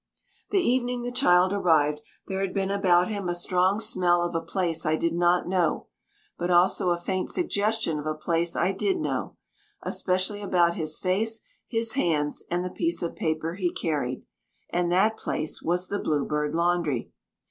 [0.49, 4.41] The evening the child arrived, there had been about him a strong smell of a
[4.41, 5.89] place I did not know,
[6.39, 9.37] but also a faint suggestion of a place I did know,
[9.83, 14.23] especially about his face, his hands, and the piece of paper he carried,
[14.71, 17.11] and that place was the Blue Bird Laundry.